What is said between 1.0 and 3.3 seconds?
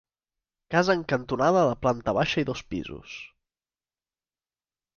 cantonada de planta baixa i dos pisos.